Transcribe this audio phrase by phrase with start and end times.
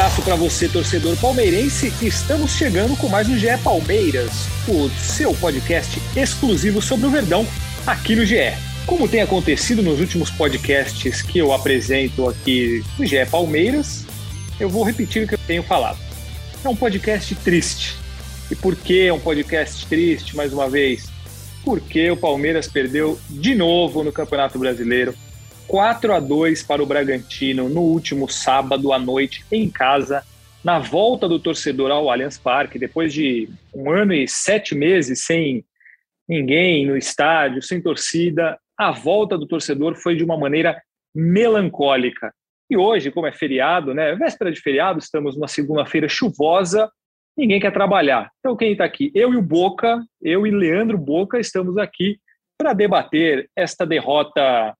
[0.00, 1.92] Abraço para você, torcedor palmeirense.
[2.00, 4.30] Estamos chegando com mais um GE Palmeiras,
[4.66, 7.46] o seu podcast exclusivo sobre o Verdão
[7.86, 8.50] aqui no GE.
[8.86, 14.06] Como tem acontecido nos últimos podcasts que eu apresento aqui no GE Palmeiras,
[14.58, 15.98] eu vou repetir o que eu tenho falado.
[16.64, 17.94] É um podcast triste.
[18.50, 21.10] E por que é um podcast triste, mais uma vez?
[21.62, 25.14] Porque o Palmeiras perdeu de novo no Campeonato Brasileiro
[25.70, 30.24] 4 a 2 para o Bragantino no último sábado à noite em casa,
[30.64, 35.64] na volta do torcedor ao Allianz Parque, depois de um ano e sete meses sem
[36.28, 40.76] ninguém no estádio, sem torcida, a volta do torcedor foi de uma maneira
[41.14, 42.34] melancólica.
[42.68, 46.90] E hoje, como é feriado, né, véspera de feriado, estamos numa segunda-feira chuvosa,
[47.38, 48.28] ninguém quer trabalhar.
[48.40, 49.12] Então quem está aqui?
[49.14, 52.18] Eu e o Boca, eu e Leandro Boca estamos aqui
[52.58, 54.74] para debater esta derrota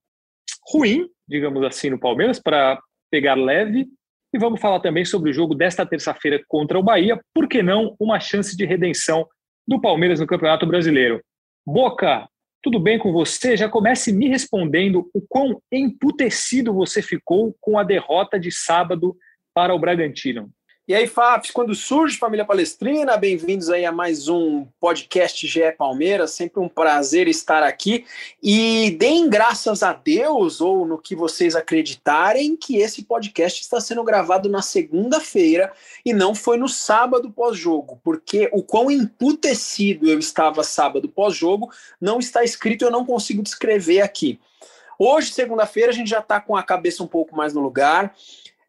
[0.66, 2.80] ruim, digamos assim, no Palmeiras, para
[3.11, 3.86] pegar leve.
[4.33, 7.20] E vamos falar também sobre o jogo desta terça-feira contra o Bahia.
[7.34, 9.27] Por que não uma chance de redenção
[9.66, 11.20] do Palmeiras no Campeonato Brasileiro?
[11.66, 12.28] Boca,
[12.62, 13.56] tudo bem com você?
[13.56, 19.16] Já comece me respondendo o quão emputecido você ficou com a derrota de sábado
[19.55, 20.50] para o Bragantino.
[20.91, 26.32] E aí, Fafs, quando surge Família Palestrina, bem-vindos aí a mais um podcast GE Palmeiras,
[26.32, 28.05] sempre um prazer estar aqui.
[28.42, 34.02] E deem graças a Deus, ou no que vocês acreditarem, que esse podcast está sendo
[34.02, 35.72] gravado na segunda-feira
[36.05, 42.19] e não foi no sábado pós-jogo, porque o quão emputecido eu estava sábado pós-jogo não
[42.19, 44.41] está escrito, eu não consigo descrever aqui.
[44.98, 48.12] Hoje, segunda-feira, a gente já está com a cabeça um pouco mais no lugar.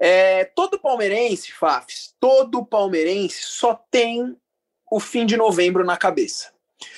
[0.04, 4.36] É, todo palmeirense, Fafs, todo palmeirense só tem
[4.92, 6.52] o fim de novembro na cabeça.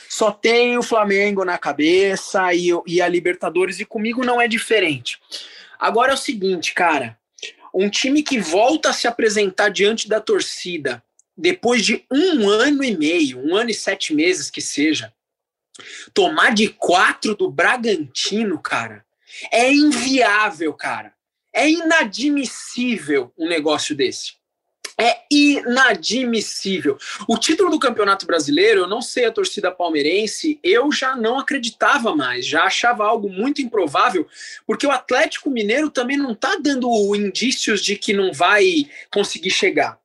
[0.08, 5.19] Só tem o Flamengo na cabeça e, e a Libertadores, e comigo não é diferente.
[5.78, 7.19] Agora é o seguinte, cara.
[7.74, 11.03] Um time que volta a se apresentar diante da torcida
[11.36, 15.12] depois de um ano e meio, um ano e sete meses que seja,
[16.13, 19.03] tomar de quatro do Bragantino, cara,
[19.52, 21.13] é inviável, cara.
[21.53, 24.34] É inadmissível um negócio desse.
[25.00, 26.97] É inadmissível.
[27.28, 32.16] O título do Campeonato Brasileiro, eu não sei a torcida palmeirense, eu já não acreditava
[32.16, 34.28] mais, já achava algo muito improvável,
[34.68, 39.96] porque o Atlético Mineiro também não está dando indícios de que não vai conseguir chegar.
[39.96, 40.00] O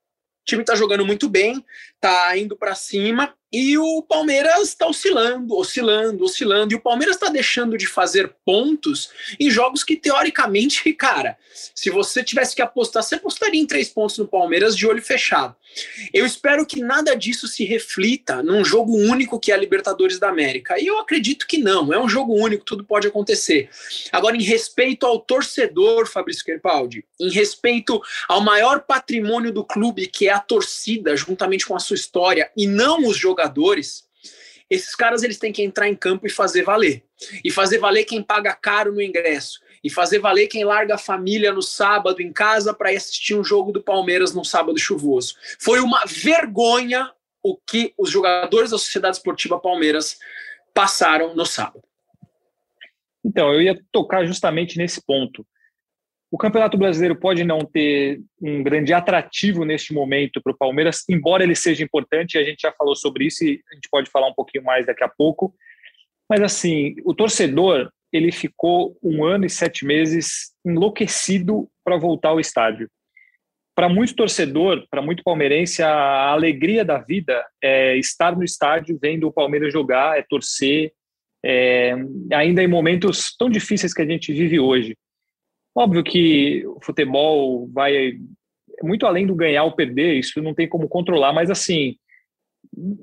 [0.46, 1.62] time está jogando muito bem,
[1.94, 6.72] está indo para cima, e o Palmeiras está oscilando, oscilando, oscilando.
[6.72, 9.10] E o Palmeiras está deixando de fazer pontos
[9.40, 11.38] em jogos que, teoricamente, cara,
[11.74, 15.56] se você tivesse que apostar, você apostaria em três pontos no Palmeiras de olho fechado.
[16.12, 20.28] Eu espero que nada disso se reflita num jogo único que é a Libertadores da
[20.28, 20.78] América.
[20.78, 21.92] E eu acredito que não.
[21.92, 23.68] É um jogo único, tudo pode acontecer.
[24.10, 30.28] Agora, em respeito ao torcedor, Fabrício Kerpaldi, em respeito ao maior patrimônio do clube, que
[30.28, 34.04] é a torcida, juntamente com a sua história, e não os jogadores jogadores,
[34.70, 37.02] esses caras eles têm que entrar em campo e fazer valer.
[37.44, 39.60] E fazer valer quem paga caro no ingresso.
[39.88, 43.72] E fazer valer quem larga a família no sábado em casa para assistir um jogo
[43.72, 45.34] do Palmeiras num sábado chuvoso.
[45.58, 47.10] Foi uma vergonha
[47.42, 50.18] o que os jogadores da Sociedade Esportiva Palmeiras
[50.74, 51.82] passaram no sábado.
[53.24, 55.46] Então, eu ia tocar justamente nesse ponto.
[56.30, 61.42] O Campeonato Brasileiro pode não ter um grande atrativo neste momento para o Palmeiras, embora
[61.42, 64.34] ele seja importante, a gente já falou sobre isso e a gente pode falar um
[64.34, 65.54] pouquinho mais daqui a pouco.
[66.28, 72.40] Mas assim, o torcedor ele ficou um ano e sete meses enlouquecido para voltar ao
[72.40, 72.88] estádio.
[73.74, 79.28] Para muito torcedor, para muito palmeirense, a alegria da vida é estar no estádio vendo
[79.28, 80.92] o Palmeiras jogar, é torcer,
[81.44, 81.94] é,
[82.32, 84.96] ainda em momentos tão difíceis que a gente vive hoje.
[85.76, 88.18] Óbvio que o futebol vai
[88.82, 91.96] muito além do ganhar ou perder, isso não tem como controlar, mas assim,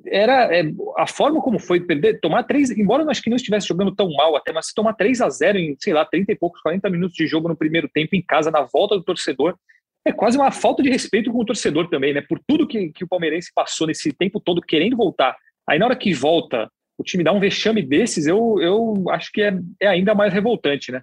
[0.06, 0.64] era é,
[0.98, 4.12] a forma como foi perder, tomar três, embora eu acho que não estivesse jogando tão
[4.14, 6.90] mal até, mas se tomar 3 a 0 em, sei lá, 30 e poucos, 40
[6.90, 9.58] minutos de jogo no primeiro tempo em casa, na volta do torcedor,
[10.06, 12.22] é quase uma falta de respeito com o torcedor também, né?
[12.22, 15.36] Por tudo que, que o palmeirense passou nesse tempo todo querendo voltar.
[15.68, 19.42] Aí na hora que volta, o time dá um vexame desses, eu, eu acho que
[19.42, 21.02] é, é ainda mais revoltante, né?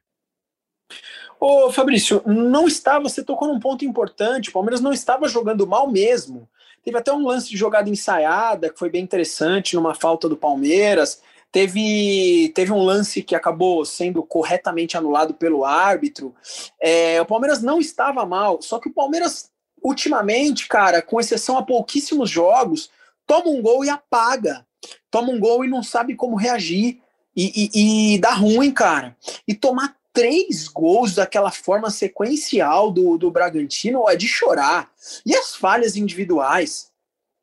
[1.41, 5.91] Ô, Fabrício, não estava, você tocou num ponto importante, o Palmeiras não estava jogando mal
[5.91, 6.49] mesmo.
[6.85, 11.21] Teve até um lance de jogada ensaiada, que foi bem interessante, numa falta do Palmeiras.
[11.51, 16.35] Teve, teve um lance que acabou sendo corretamente anulado pelo árbitro.
[16.81, 19.51] É, o Palmeiras não estava mal, só que o Palmeiras,
[19.83, 22.91] ultimamente, cara, com exceção a pouquíssimos jogos,
[23.27, 24.67] toma um gol e apaga.
[25.11, 27.01] Toma um gol e não sabe como reagir.
[27.35, 29.17] E, e, e dá ruim, cara.
[29.47, 34.91] E tomar três gols daquela forma sequencial do, do Bragantino é de chorar.
[35.25, 36.91] E as falhas individuais?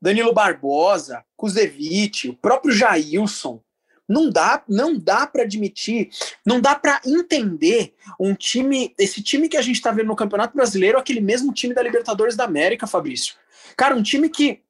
[0.02, 3.62] Danilo Barbosa, Kuzevic, o próprio Jailson.
[4.08, 6.10] Não dá, não dá para admitir,
[6.44, 10.56] não dá para entender um time, esse time que a gente está vendo no Campeonato
[10.56, 13.36] Brasileiro, aquele mesmo time da Libertadores da América, Fabrício.
[13.78, 14.62] Cara, um time que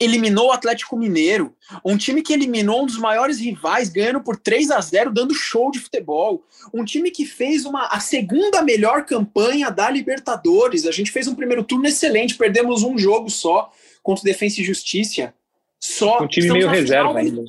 [0.00, 1.54] eliminou o Atlético Mineiro,
[1.84, 5.70] um time que eliminou um dos maiores rivais, ganhando por 3 a 0 dando show
[5.70, 6.44] de futebol.
[6.72, 10.86] Um time que fez uma, a segunda melhor campanha da Libertadores.
[10.86, 13.72] A gente fez um primeiro turno excelente, perdemos um jogo só
[14.02, 15.34] contra o Defensa e Justiça.
[15.80, 16.22] Só.
[16.22, 17.44] Um time meio reserva ainda.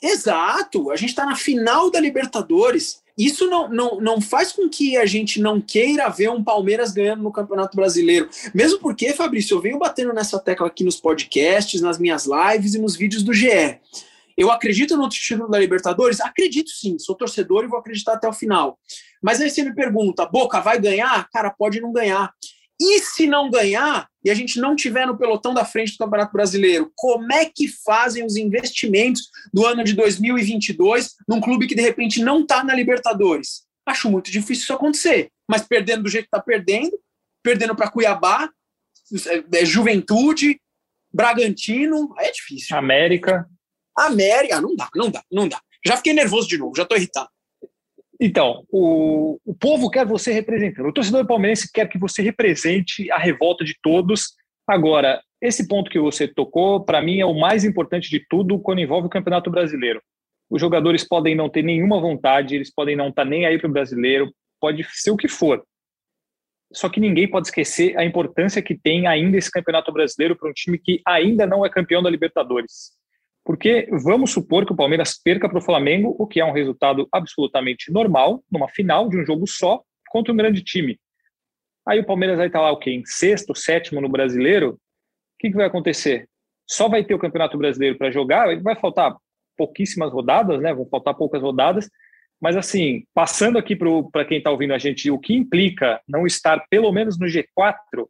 [0.00, 3.02] Exato, a gente está na final da Libertadores.
[3.18, 7.22] Isso não, não, não faz com que a gente não queira ver um Palmeiras ganhando
[7.22, 8.28] no Campeonato Brasileiro.
[8.54, 12.78] Mesmo porque, Fabrício, eu venho batendo nessa tecla aqui nos podcasts, nas minhas lives e
[12.78, 13.80] nos vídeos do GE.
[14.36, 16.20] Eu acredito no título da Libertadores?
[16.20, 18.78] Acredito sim, sou torcedor e vou acreditar até o final.
[19.20, 21.28] Mas aí você me pergunta, Boca vai ganhar?
[21.30, 22.32] Cara, pode não ganhar.
[22.80, 26.32] E se não ganhar e a gente não tiver no pelotão da frente do Campeonato
[26.32, 31.82] Brasileiro, como é que fazem os investimentos do ano de 2022 num clube que de
[31.82, 33.66] repente não está na Libertadores?
[33.84, 35.30] Acho muito difícil isso acontecer.
[35.48, 36.98] Mas perdendo do jeito que está perdendo,
[37.42, 38.50] perdendo para Cuiabá,
[39.26, 40.60] é, é, Juventude,
[41.12, 42.76] Bragantino, é difícil.
[42.76, 43.48] América.
[43.96, 45.60] América, não dá, não dá, não dá.
[45.84, 47.30] Já fiquei nervoso de novo, já estou irritado.
[48.20, 50.88] Então, o, o povo quer você representando.
[50.88, 54.34] O torcedor palmeirense quer que você represente a revolta de todos.
[54.66, 58.80] Agora, esse ponto que você tocou, para mim, é o mais importante de tudo quando
[58.80, 60.02] envolve o Campeonato Brasileiro.
[60.50, 63.68] Os jogadores podem não ter nenhuma vontade, eles podem não estar tá nem aí para
[63.68, 65.62] o brasileiro, pode ser o que for.
[66.72, 70.52] Só que ninguém pode esquecer a importância que tem ainda esse Campeonato Brasileiro para um
[70.52, 72.97] time que ainda não é campeão da Libertadores.
[73.44, 77.08] Porque vamos supor que o Palmeiras perca para o Flamengo, o que é um resultado
[77.12, 80.98] absolutamente normal, numa final de um jogo só, contra um grande time.
[81.86, 82.90] Aí o Palmeiras vai estar lá o quê?
[82.90, 84.72] Em sexto, sétimo no brasileiro.
[84.72, 84.78] O
[85.38, 86.28] que, que vai acontecer?
[86.66, 89.16] Só vai ter o Campeonato Brasileiro para jogar, vai faltar
[89.56, 90.74] pouquíssimas rodadas, né?
[90.74, 91.88] Vão faltar poucas rodadas.
[92.40, 93.74] Mas assim, passando aqui
[94.12, 98.06] para quem está ouvindo a gente, o que implica não estar pelo menos no G4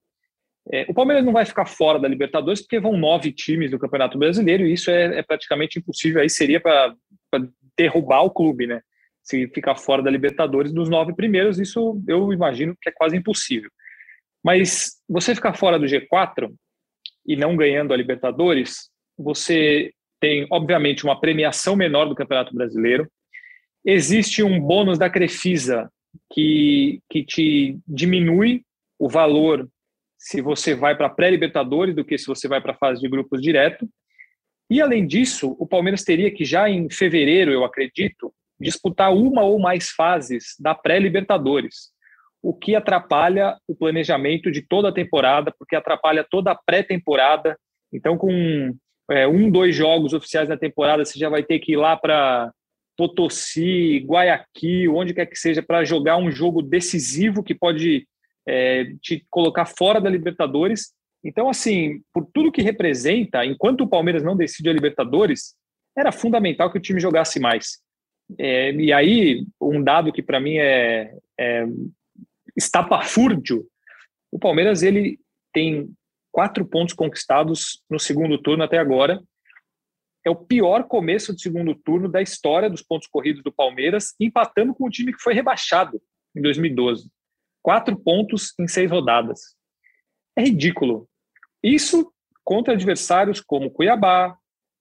[0.70, 4.18] é, o Palmeiras não vai ficar fora da Libertadores porque vão nove times do Campeonato
[4.18, 6.20] Brasileiro e isso é, é praticamente impossível.
[6.20, 6.94] Aí seria para
[7.76, 8.82] derrubar o clube, né?
[9.22, 13.70] Se ficar fora da Libertadores dos nove primeiros, isso eu imagino que é quase impossível.
[14.44, 16.52] Mas você ficar fora do G4
[17.26, 23.08] e não ganhando a Libertadores, você tem, obviamente, uma premiação menor do Campeonato Brasileiro.
[23.84, 25.90] Existe um bônus da Crefisa
[26.32, 28.62] que, que te diminui
[28.98, 29.68] o valor
[30.18, 33.40] se você vai para pré-libertadores do que se você vai para a fase de grupos
[33.40, 33.88] direto.
[34.68, 39.58] E além disso, o Palmeiras teria que já em fevereiro, eu acredito, disputar uma ou
[39.58, 41.90] mais fases da pré-libertadores,
[42.42, 47.56] o que atrapalha o planejamento de toda a temporada, porque atrapalha toda a pré-temporada.
[47.92, 48.74] Então, com
[49.10, 52.52] é, um, dois jogos oficiais na temporada, você já vai ter que ir lá para
[52.96, 58.06] Potosí, Guayaquil, onde quer que seja, para jogar um jogo decisivo que pode
[58.48, 60.94] é, te colocar fora da Libertadores.
[61.22, 65.54] Então, assim, por tudo que representa, enquanto o Palmeiras não decide a Libertadores,
[65.96, 67.80] era fundamental que o time jogasse mais.
[68.38, 71.66] É, e aí, um dado que para mim é, é
[72.56, 73.66] estapafúrdio,
[74.32, 75.18] o Palmeiras ele
[75.52, 75.90] tem
[76.32, 79.22] quatro pontos conquistados no segundo turno até agora.
[80.24, 84.74] É o pior começo de segundo turno da história dos pontos corridos do Palmeiras, empatando
[84.74, 86.00] com o time que foi rebaixado
[86.34, 87.10] em 2012
[87.62, 89.40] quatro pontos em seis rodadas.
[90.36, 91.08] É ridículo.
[91.62, 92.12] Isso
[92.44, 94.36] contra adversários como Cuiabá,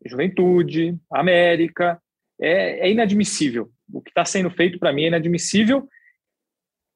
[0.06, 2.02] Juventude, América.
[2.40, 3.70] É, é inadmissível.
[3.92, 5.88] O que está sendo feito para mim é inadmissível.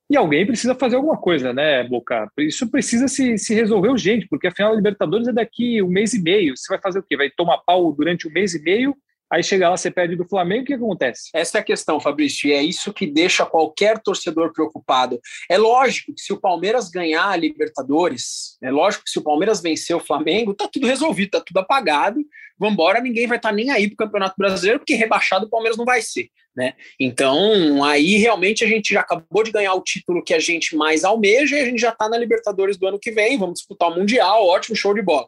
[0.10, 2.30] E alguém precisa fazer alguma coisa, né, Boca?
[2.38, 6.22] Isso precisa se, se resolver urgente, porque afinal a Libertadores é daqui um mês e
[6.22, 6.56] meio.
[6.56, 7.16] Você vai fazer o quê?
[7.16, 8.96] Vai tomar pau durante um mês e meio
[9.32, 11.30] Aí chega lá, você perde do Flamengo, o que acontece?
[11.34, 15.20] Essa é a questão, Fabrício, e é isso que deixa qualquer torcedor preocupado.
[15.50, 19.62] É lógico que se o Palmeiras ganhar a Libertadores, é lógico que se o Palmeiras
[19.62, 22.20] vencer o Flamengo, tá tudo resolvido, tá tudo apagado,
[22.60, 25.86] vambora, ninguém vai estar tá nem aí pro Campeonato Brasileiro, porque rebaixado o Palmeiras não
[25.86, 26.74] vai ser, né?
[27.00, 31.06] Então, aí realmente a gente já acabou de ganhar o título que a gente mais
[31.06, 33.96] almeja e a gente já tá na Libertadores do ano que vem, vamos disputar o
[33.96, 35.28] Mundial, ótimo, show de bola.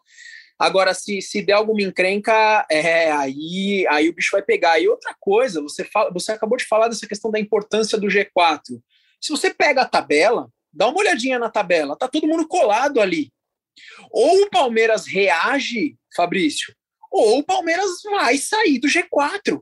[0.64, 4.80] Agora, se, se der alguma encrenca, é, aí, aí o bicho vai pegar.
[4.80, 8.82] E outra coisa, você, fala, você acabou de falar dessa questão da importância do G4.
[9.20, 13.30] Se você pega a tabela, dá uma olhadinha na tabela, tá todo mundo colado ali.
[14.10, 16.74] Ou o Palmeiras reage, Fabrício,
[17.12, 19.62] ou o Palmeiras vai sair do G4.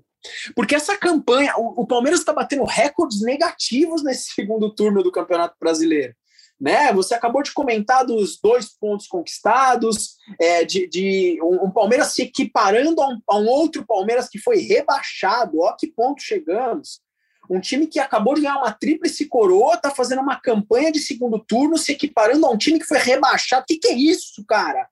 [0.55, 5.55] Porque essa campanha, o, o Palmeiras está batendo recordes negativos nesse segundo turno do Campeonato
[5.59, 6.13] Brasileiro.
[6.61, 6.93] Né?
[6.93, 12.21] Você acabou de comentar dos dois pontos conquistados, é, de, de um, um, Palmeiras se
[12.21, 15.59] equiparando a um, a um, outro Palmeiras que foi rebaixado.
[15.59, 17.01] Ó, que ponto chegamos.
[17.49, 21.39] Um time que acabou de ganhar uma tríplice coroa, está fazendo uma campanha de segundo
[21.39, 23.63] turno, se equiparando a um time que foi rebaixado.
[23.63, 24.87] O que, que é isso, cara?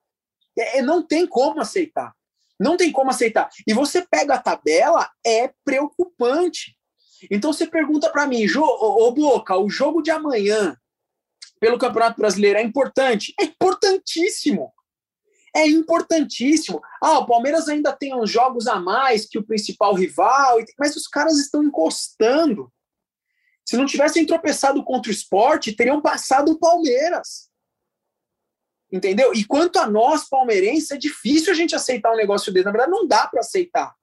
[0.57, 2.13] É, é não tem como aceitar.
[2.59, 3.47] Não tem como aceitar.
[3.67, 6.75] E você pega a tabela, é preocupante.
[7.29, 10.75] Então você pergunta para mim, ô Boca, o jogo de amanhã
[11.59, 13.33] pelo Campeonato Brasileiro é importante?
[13.39, 14.73] É importantíssimo.
[15.55, 16.81] É importantíssimo.
[17.01, 21.07] Ah, o Palmeiras ainda tem uns jogos a mais que o principal rival, mas os
[21.07, 22.71] caras estão encostando.
[23.65, 27.49] Se não tivessem tropeçado contra o esporte, teriam passado o Palmeiras.
[28.91, 29.33] Entendeu?
[29.33, 32.65] E quanto a nós, palmeirenses, é difícil a gente aceitar um negócio desse.
[32.65, 33.95] Na verdade, não dá para aceitar.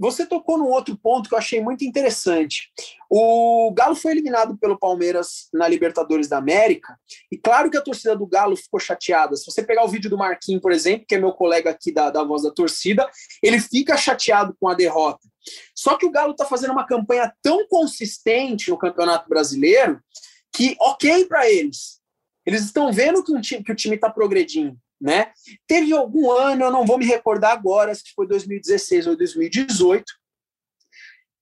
[0.00, 2.70] Você tocou num outro ponto que eu achei muito interessante.
[3.10, 6.98] O Galo foi eliminado pelo Palmeiras na Libertadores da América,
[7.32, 9.34] e claro que a torcida do Galo ficou chateada.
[9.36, 12.10] Se você pegar o vídeo do Marquinhos, por exemplo, que é meu colega aqui da,
[12.10, 13.08] da voz da torcida,
[13.42, 15.26] ele fica chateado com a derrota.
[15.74, 20.00] Só que o Galo está fazendo uma campanha tão consistente no Campeonato Brasileiro
[20.52, 21.98] que, ok para eles.
[22.46, 25.32] Eles estão vendo que, um time, que o time está progredindo né?
[25.66, 30.04] Teve algum ano, eu não vou me recordar agora se foi 2016 ou 2018,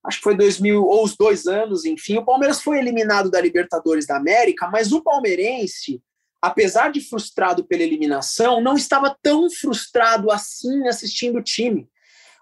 [0.05, 4.07] acho que foi 2000 ou os dois anos, enfim, o Palmeiras foi eliminado da Libertadores
[4.07, 6.01] da América, mas o palmeirense,
[6.41, 11.89] apesar de frustrado pela eliminação, não estava tão frustrado assim assistindo o time.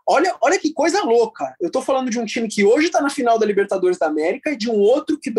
[0.06, 1.56] Olha, olha que coisa louca.
[1.58, 4.50] Eu estou falando de um time que hoje está na final da Libertadores da América
[4.50, 5.32] e de um outro que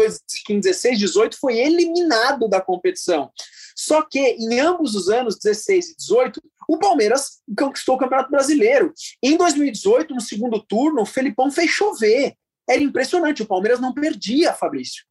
[0.50, 3.32] em 16, 18 foi eliminado da competição.
[3.76, 8.94] Só que em ambos os anos, 16 e 18, o Palmeiras conquistou o Campeonato Brasileiro.
[9.22, 12.34] Em 2018, no segundo turno, o Felipão fez chover.
[12.68, 15.04] Era impressionante, o Palmeiras não perdia, Fabrício.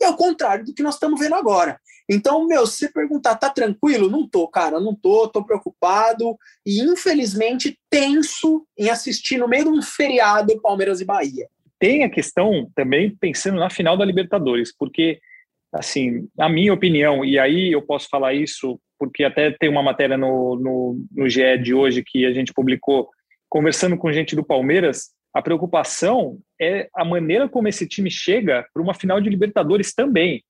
[0.00, 1.80] E ao contrário do que nós estamos vendo agora.
[2.08, 4.10] Então, meu, se você perguntar, tá tranquilo?
[4.10, 9.70] Não tô, cara, não tô, tô preocupado e infelizmente tenso em assistir no meio de
[9.70, 11.48] um feriado Palmeiras e Bahia.
[11.78, 15.20] Tem a questão também pensando na final da Libertadores, porque
[15.72, 20.16] assim, a minha opinião, e aí eu posso falar isso porque até tem uma matéria
[20.16, 23.10] no, no, no GE de hoje que a gente publicou,
[23.48, 28.82] conversando com gente do Palmeiras, a preocupação é a maneira como esse time chega para
[28.82, 30.44] uma final de Libertadores também.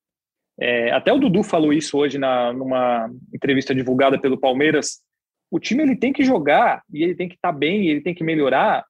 [0.61, 5.00] É, até o Dudu falou isso hoje na, numa entrevista divulgada pelo Palmeiras.
[5.50, 8.14] O time ele tem que jogar e ele tem que estar tá bem, ele tem
[8.14, 8.85] que melhorar,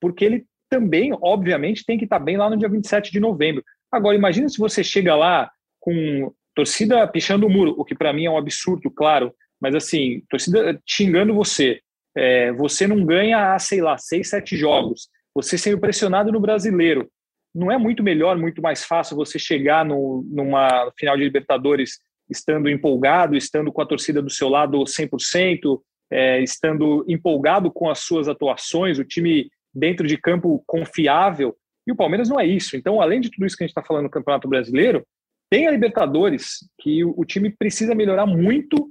[0.00, 3.64] porque ele também, obviamente, tem que estar tá bem lá no dia 27 de novembro.
[3.90, 5.50] Agora, imagina se você chega lá
[5.82, 10.22] com torcida pichando o muro, o que para mim é um absurdo, claro, mas assim,
[10.30, 11.80] torcida xingando você,
[12.16, 17.10] é, você não ganha, sei lá, seis, sete jogos, você sendo pressionado no brasileiro,
[17.54, 21.98] não é muito melhor, muito mais fácil você chegar no, numa final de Libertadores
[22.30, 27.98] estando empolgado, estando com a torcida do seu lado 100%, é, estando empolgado com as
[27.98, 32.76] suas atuações, o time dentro de campo confiável, e o Palmeiras não é isso.
[32.76, 35.04] Então, além de tudo isso que a gente está falando no Campeonato Brasileiro,
[35.52, 38.90] tem a Libertadores, que o, o time precisa melhorar muito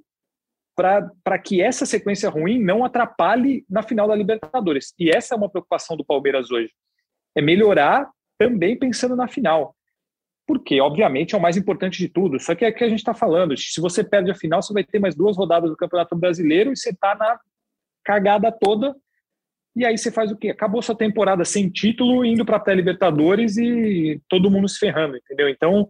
[0.76, 4.94] para que essa sequência ruim não atrapalhe na final da Libertadores.
[5.00, 6.72] E essa é uma preocupação do Palmeiras hoje.
[7.36, 9.76] É melhorar também pensando na final.
[10.46, 12.40] Porque, obviamente, é o mais importante de tudo.
[12.40, 13.58] Só que é que a gente está falando.
[13.58, 16.78] Se você perde a final, você vai ter mais duas rodadas do Campeonato Brasileiro e
[16.78, 17.40] você está na
[18.06, 18.96] cagada toda.
[19.76, 20.50] E aí você faz o quê?
[20.50, 25.50] Acabou sua temporada sem título, indo para a pré-Libertadores e todo mundo se ferrando, entendeu?
[25.50, 25.90] Então,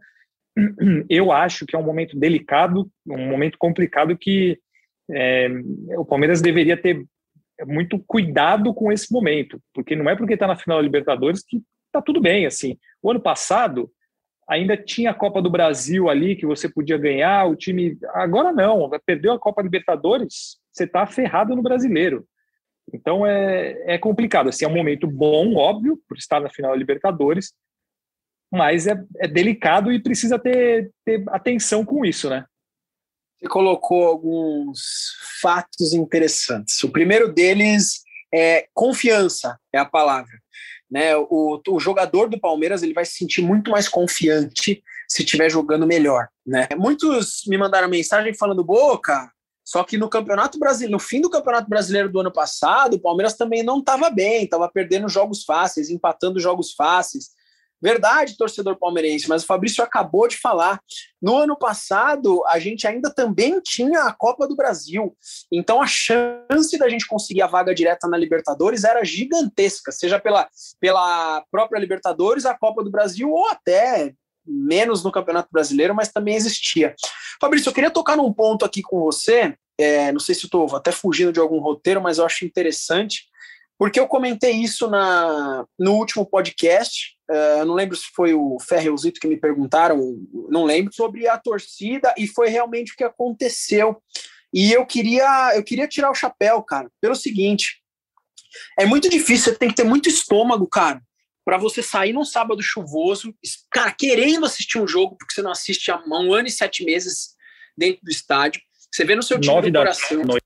[1.10, 4.60] eu acho que é um momento delicado, um momento complicado que
[5.10, 5.50] é,
[5.98, 7.06] o Palmeiras deveria ter
[7.66, 11.62] muito cuidado com esse momento, porque não é porque está na final da Libertadores que
[11.88, 12.46] está tudo bem.
[12.46, 13.92] Assim, o ano passado
[14.48, 18.90] ainda tinha a Copa do Brasil ali que você podia ganhar, o time agora não,
[19.06, 22.26] perdeu a Copa Libertadores, você está ferrado no Brasileiro.
[22.94, 24.50] Então é, é complicado.
[24.50, 27.54] Assim, é um momento bom, óbvio, por estar na final da Libertadores,
[28.52, 32.46] mas é, é delicado e precisa ter, ter atenção com isso, né?
[33.40, 34.80] Você colocou alguns
[35.42, 36.84] fatos interessantes.
[36.84, 40.40] O primeiro deles é confiança, é a palavra.
[40.90, 41.16] Né?
[41.16, 45.88] O, o jogador do Palmeiras ele vai se sentir muito mais confiante se estiver jogando
[45.88, 46.28] melhor.
[46.46, 46.68] Né?
[46.78, 49.32] Muitos me mandaram mensagem falando: Boca,
[49.66, 53.36] Só que no Campeonato Brasileiro, no fim do Campeonato Brasileiro do ano passado, o Palmeiras
[53.36, 57.30] também não estava bem, estava perdendo jogos fáceis, empatando jogos fáceis.
[57.82, 60.80] Verdade, torcedor palmeirense, mas o Fabrício acabou de falar.
[61.22, 65.16] No ano passado, a gente ainda também tinha a Copa do Brasil.
[65.52, 70.48] Então, a chance da gente conseguir a vaga direta na Libertadores era gigantesca, seja pela,
[70.80, 74.14] pela própria Libertadores, a Copa do Brasil, ou até
[74.46, 76.96] menos no Campeonato Brasileiro, mas também existia.
[77.40, 79.56] Fabrício, eu queria tocar num ponto aqui com você.
[79.80, 83.24] É, não sei se estou até fugindo de algum roteiro, mas eu acho interessante,
[83.80, 87.16] porque eu comentei isso na, no último podcast.
[87.32, 90.18] Uh, não lembro se foi o Ferreuzito que me perguntaram,
[90.50, 94.04] não lembro, sobre a torcida, e foi realmente o que aconteceu.
[94.54, 97.82] E eu queria, eu queria tirar o chapéu, cara, pelo seguinte:
[98.78, 101.02] é muito difícil, você tem que ter muito estômago, cara,
[101.46, 103.34] para você sair num sábado chuvoso,
[103.72, 107.36] cara, querendo assistir um jogo, porque você não assiste há um ano e sete meses
[107.78, 108.62] dentro do estádio.
[108.92, 110.22] Você vê no seu time Nove do coração.
[110.26, 110.38] Da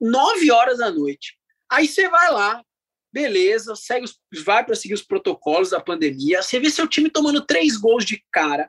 [0.00, 1.36] Nove horas da noite.
[1.70, 2.62] Aí você vai lá,
[3.14, 6.42] beleza, segue os, vai para seguir os protocolos da pandemia.
[6.42, 8.68] Você vê seu time tomando três gols de cara.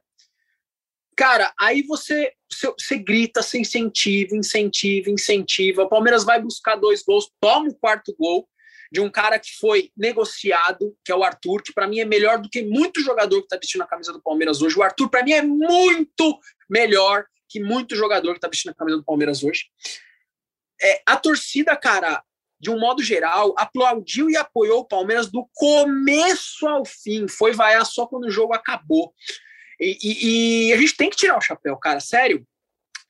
[1.17, 5.83] Cara, aí você, você, você grita, você incentiva, incentiva, incentiva.
[5.83, 8.47] O Palmeiras vai buscar dois gols, toma o quarto gol
[8.91, 12.39] de um cara que foi negociado, que é o Arthur, que para mim é melhor
[12.39, 14.77] do que muito jogador que está vestindo a camisa do Palmeiras hoje.
[14.77, 18.97] O Arthur, para mim, é muito melhor que muito jogador que está vestindo a camisa
[18.97, 19.65] do Palmeiras hoje.
[20.79, 22.21] É, a torcida, cara,
[22.59, 27.27] de um modo geral, aplaudiu e apoiou o Palmeiras do começo ao fim.
[27.27, 29.13] Foi vaiar só quando o jogo acabou.
[29.79, 32.45] E, e, e, a gente tem que tirar o chapéu, cara, sério.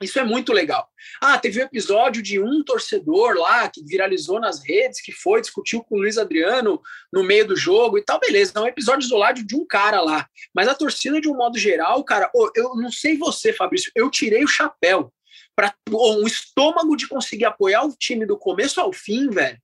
[0.01, 0.89] Isso é muito legal.
[1.21, 5.81] Ah, teve um episódio de um torcedor lá que viralizou nas redes, que foi, discutiu
[5.83, 6.81] com o Luiz Adriano
[7.13, 8.51] no meio do jogo e tal, beleza.
[8.55, 10.27] É um episódio isolado de um cara lá.
[10.53, 14.09] Mas a torcida, de um modo geral, cara, oh, eu não sei você, Fabrício, eu
[14.11, 15.13] tirei o chapéu
[15.55, 19.57] para um estômago de conseguir apoiar o time do começo ao fim, velho.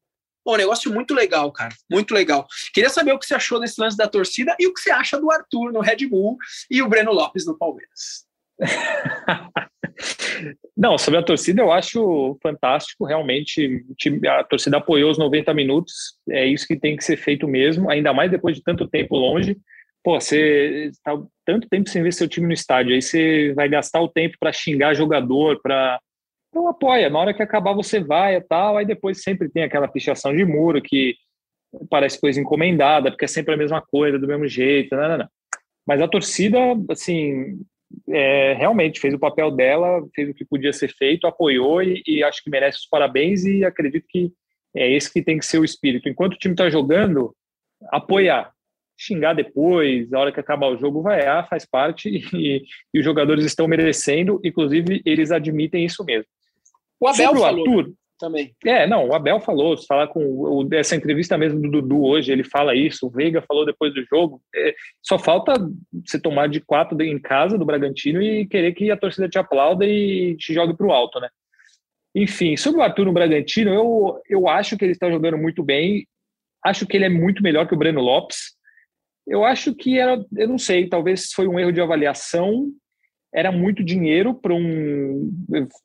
[0.48, 1.74] Um negócio muito legal, cara.
[1.90, 2.48] Muito legal.
[2.74, 5.20] Queria saber o que você achou desse lance da torcida e o que você acha
[5.20, 6.38] do Arthur no Red Bull
[6.70, 8.26] e o Breno Lopes no Palmeiras.
[10.76, 13.86] Não, sobre a torcida eu acho fantástico, realmente
[14.28, 18.12] a torcida apoiou os 90 minutos, é isso que tem que ser feito mesmo, ainda
[18.14, 19.56] mais depois de tanto tempo longe.
[20.04, 24.02] Pô, você está tanto tempo sem ver seu time no estádio, aí você vai gastar
[24.02, 26.00] o tempo para xingar jogador, para
[26.50, 29.88] então apoia, na hora que acabar você vai e tal, aí depois sempre tem aquela
[29.88, 31.16] pichação de muro que
[31.90, 35.30] parece coisa encomendada, porque é sempre a mesma coisa, do mesmo jeito, não, não, não.
[35.88, 36.58] Mas a torcida,
[36.90, 37.60] assim,
[38.10, 42.24] é, realmente fez o papel dela, fez o que podia ser feito, apoiou e, e,
[42.24, 44.32] acho que merece os parabéns e acredito que
[44.76, 46.10] é esse que tem que ser o espírito.
[46.10, 47.36] Enquanto o time está jogando,
[47.90, 48.52] apoiar,
[49.02, 53.44] xingar depois, a hora que acabar o jogo, vaiar, faz parte e, e, os jogadores
[53.44, 56.28] estão merecendo, inclusive eles admitem isso mesmo.
[57.00, 57.68] O Abel Sobre o falou.
[57.68, 58.56] Arthur, também.
[58.64, 62.32] É, não, o Abel falou, se falar com o, essa entrevista mesmo do Dudu hoje,
[62.32, 65.54] ele fala isso, o Veiga falou depois do jogo, é, só falta
[66.06, 69.86] você tomar de quatro em casa do Bragantino e querer que a torcida te aplauda
[69.88, 71.30] e te jogue para o alto, né?
[72.14, 76.06] Enfim, sobre o Arthur no Bragantino, eu, eu acho que ele está jogando muito bem,
[76.64, 78.52] acho que ele é muito melhor que o Breno Lopes,
[79.28, 82.72] eu acho que era, eu não sei, talvez foi um erro de avaliação,
[83.34, 85.32] era muito dinheiro para um.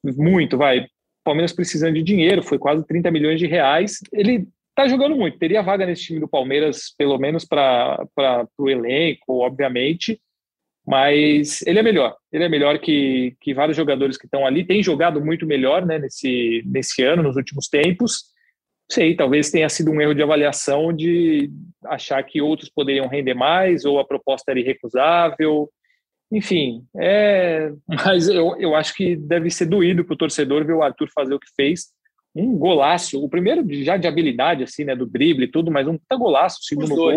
[0.03, 0.87] Muito, vai.
[1.25, 3.99] Palmeiras precisando de dinheiro, foi quase 30 milhões de reais.
[4.13, 8.07] Ele tá jogando muito, teria vaga nesse time do Palmeiras, pelo menos para
[8.59, 10.21] o elenco, obviamente,
[10.87, 12.17] mas ele é melhor.
[12.33, 14.65] Ele é melhor que, que vários jogadores que estão ali.
[14.65, 18.36] Tem jogado muito melhor né, nesse, nesse ano, nos últimos tempos.
[18.91, 21.51] Sei, talvez tenha sido um erro de avaliação de
[21.85, 25.69] achar que outros poderiam render mais, ou a proposta era irrecusável.
[26.31, 30.83] Enfim, é, mas eu, eu acho que deve ser doído para o torcedor ver o
[30.83, 31.95] Arthur fazer o que fez.
[32.35, 35.97] Um golaço, o primeiro já de habilidade, assim, né, do drible e tudo, mas um
[35.97, 37.17] puta golaço, o segundo os gol.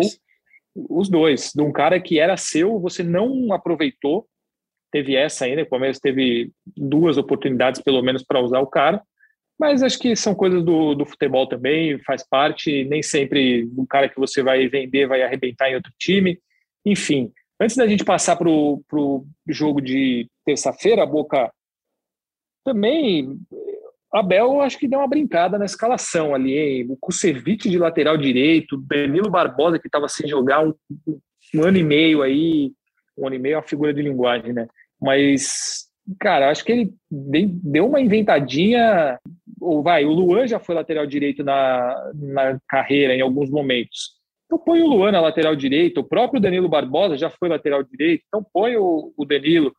[0.88, 4.26] Os dois, de um cara que era seu, você não aproveitou.
[4.90, 9.02] Teve essa ainda, o Palmeiras teve duas oportunidades, pelo menos, para usar o cara.
[9.60, 12.84] Mas acho que são coisas do, do futebol também, faz parte.
[12.84, 16.40] Nem sempre o cara que você vai vender vai arrebentar em outro time.
[16.84, 21.52] Enfim, Antes da gente passar para o jogo de terça-feira, a Boca
[22.64, 23.38] também.
[24.10, 26.86] Abel, acho que deu uma brincada na escalação ali, hein?
[26.88, 30.74] O Kusevich de lateral direito, Danilo Barbosa, que estava sem jogar um,
[31.54, 32.72] um, ano e meio aí,
[33.16, 34.66] um ano e meio é uma figura de linguagem, né?
[35.00, 35.86] Mas,
[36.18, 39.18] cara, acho que ele deu uma inventadinha.
[39.60, 44.20] Ou vai, o Luan já foi lateral direito na, na carreira em alguns momentos.
[44.46, 48.24] Então põe o Luan na lateral direita, o próprio Danilo Barbosa já foi lateral direito,
[48.26, 49.72] então põe o, o Danilo.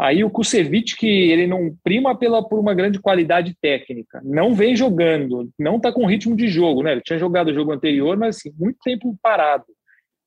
[0.00, 4.76] Aí o Kusevich, que ele não prima pela, por uma grande qualidade técnica, não vem
[4.76, 6.92] jogando, não está com ritmo de jogo, né?
[6.92, 9.64] Ele tinha jogado o jogo anterior, mas assim, muito tempo parado.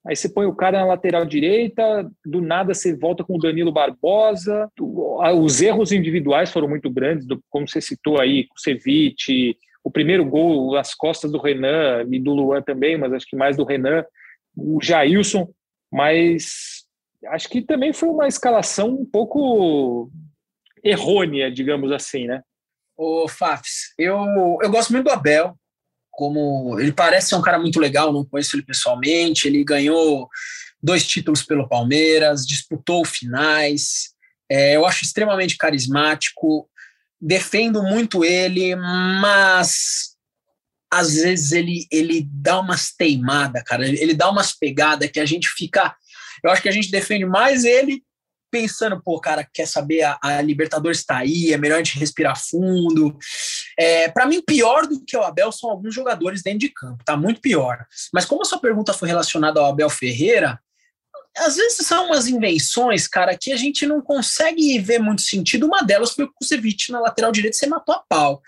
[0.07, 3.73] Aí você põe o cara na lateral direita, do nada você volta com o Danilo
[3.73, 4.71] Barbosa.
[5.37, 10.93] Os erros individuais foram muito grandes, como você citou aí, Kusevich, o primeiro gol, as
[10.95, 14.05] costas do Renan e do Luan também, mas acho que mais do Renan,
[14.55, 15.49] o Jailson,
[15.91, 16.85] mas
[17.27, 20.09] acho que também foi uma escalação um pouco
[20.81, 22.41] errônea, digamos assim, né?
[22.95, 24.17] Ô, Fafs, eu,
[24.61, 25.53] eu gosto muito do Abel,
[26.17, 30.27] como ele parece ser um cara muito legal, não conheço ele pessoalmente, ele ganhou
[30.81, 34.15] dois títulos pelo Palmeiras, disputou finais,
[34.49, 36.67] é, eu acho extremamente carismático,
[37.21, 40.15] defendo muito ele, mas
[40.91, 45.47] às vezes ele, ele dá umas teimadas, cara, ele dá umas pegadas que a gente
[45.47, 45.95] fica
[46.43, 48.03] eu acho que a gente defende mais ele
[48.51, 52.39] pensando, pô, cara, quer saber, a, a Libertadores está aí, é melhor a gente respirar
[52.39, 53.17] fundo.
[53.77, 57.15] É, para mim, pior do que o Abel são alguns jogadores dentro de campo, tá
[57.15, 57.85] muito pior.
[58.13, 60.59] Mas como a sua pergunta foi relacionada ao Abel Ferreira,
[61.37, 65.65] às vezes são umas invenções, cara, que a gente não consegue ver muito sentido.
[65.65, 68.41] Uma delas foi o Kusevich na lateral direita, você matou a pau,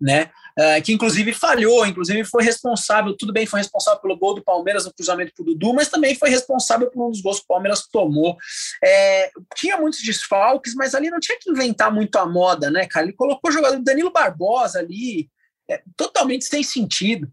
[0.00, 0.30] né?
[0.56, 4.84] Uh, que inclusive falhou, inclusive foi responsável, tudo bem, foi responsável pelo gol do Palmeiras
[4.84, 7.48] no cruzamento para o Dudu, mas também foi responsável por um dos gols que o
[7.48, 8.36] Palmeiras tomou.
[8.82, 13.04] É, tinha muitos desfalques, mas ali não tinha que inventar muito a moda, né, cara?
[13.04, 15.28] Ele colocou o jogador Danilo Barbosa ali,
[15.68, 17.28] é, totalmente sem sentido.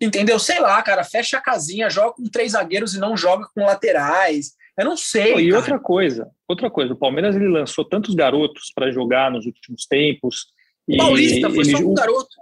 [0.00, 0.38] Entendeu?
[0.38, 4.56] Sei lá, cara, fecha a casinha, joga com três zagueiros e não joga com laterais.
[4.78, 5.34] Eu não sei.
[5.34, 5.56] E cara.
[5.56, 10.46] outra coisa, outra coisa, o Palmeiras ele lançou tantos garotos para jogar nos últimos tempos.
[10.88, 12.36] O Paulista foi ele, só com garoto.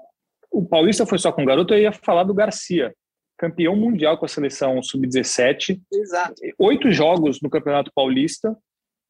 [0.52, 2.94] O, o Paulista foi só com garoto, eu ia falar do Garcia,
[3.36, 5.80] campeão mundial com a seleção sub-17.
[5.92, 6.34] Exato.
[6.58, 8.56] Oito jogos no Campeonato Paulista.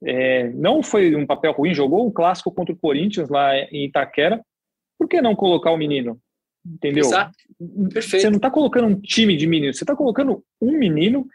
[0.03, 4.41] É, não foi um papel ruim, jogou um clássico contra o Corinthians lá em Itaquera.
[4.99, 6.19] Por que não colocar o menino?
[6.75, 7.05] Entendeu?
[7.05, 7.33] Exato.
[7.93, 8.23] Perfeito.
[8.23, 11.27] Você não está colocando um time de meninos, você está colocando um menino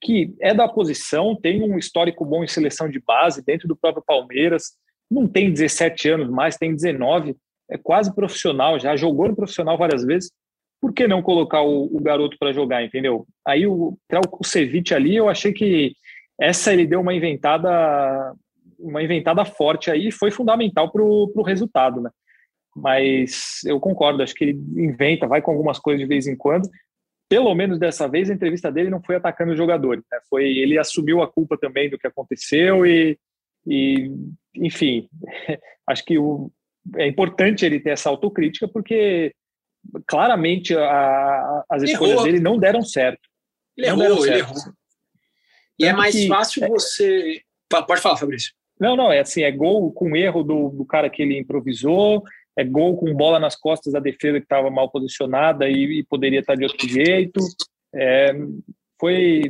[0.00, 4.04] que é da posição, tem um histórico bom em seleção de base dentro do próprio
[4.06, 4.74] Palmeiras,
[5.10, 7.36] não tem 17 anos mais, tem 19,
[7.70, 10.30] é quase profissional, já jogou no profissional várias vezes.
[10.80, 13.26] Por que não colocar o, o garoto para jogar, entendeu?
[13.44, 13.98] Aí o,
[14.38, 15.92] o Ceviche ali, eu achei que
[16.40, 18.32] essa ele deu uma inventada
[18.78, 22.10] uma inventada forte aí foi fundamental para o resultado, né?
[22.80, 26.68] Mas eu concordo, acho que ele inventa, vai com algumas coisas de vez em quando.
[27.28, 30.18] Pelo menos dessa vez a entrevista dele não foi atacando os jogadores, né?
[30.30, 33.18] foi ele assumiu a culpa também do que aconteceu e,
[33.66, 34.10] e
[34.54, 35.08] enfim,
[35.86, 36.50] acho que o,
[36.96, 39.34] é importante ele ter essa autocrítica porque
[40.06, 43.28] claramente a, as escolhas dele não deram certo.
[43.76, 44.56] Ele não errou, ele errou.
[45.78, 47.40] E é mais que, fácil é você.
[47.68, 48.52] Pode falar, Fabrício.
[48.80, 52.22] Não, não, é assim, é gol com erro do, do cara que ele improvisou,
[52.58, 56.40] é gol com bola nas costas da defesa que estava mal posicionada e, e, poderia
[56.40, 57.40] estar de outro jeito.
[57.94, 58.32] É,
[59.00, 59.44] foi,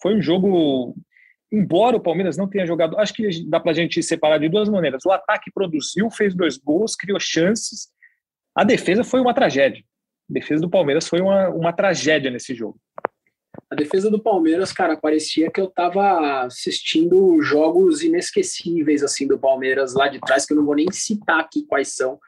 [0.00, 0.96] foi um jogo.
[1.52, 4.70] Embora o Palmeiras não tenha jogado, acho que dá para a gente separar de duas
[4.70, 5.04] maneiras.
[5.04, 7.88] O ataque produziu, fez dois gols, criou chances.
[8.54, 9.84] A defesa foi uma tragédia.
[10.30, 12.80] A defesa do Palmeiras foi uma, uma tragédia nesse jogo.
[13.68, 19.92] A defesa do Palmeiras, cara, parecia que eu tava assistindo jogos inesquecíveis assim do Palmeiras
[19.92, 22.18] lá de trás, que eu não vou nem citar aqui quais são,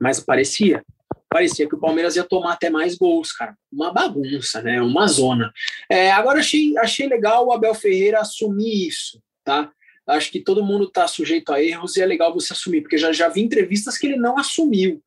[0.00, 0.84] mas parecia.
[1.28, 3.56] Parecia que o Palmeiras ia tomar até mais gols, cara.
[3.72, 4.80] Uma bagunça, né?
[4.80, 5.52] Uma zona.
[5.90, 9.70] É, agora achei, achei legal o Abel Ferreira assumir isso, tá?
[10.06, 13.10] Acho que todo mundo está sujeito a erros e é legal você assumir, porque já,
[13.10, 15.02] já vi entrevistas que ele não assumiu.